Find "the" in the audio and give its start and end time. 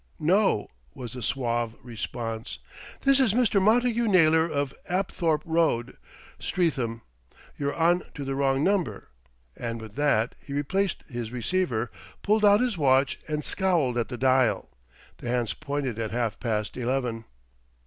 1.13-1.21, 8.25-8.33, 14.09-14.17, 15.17-15.29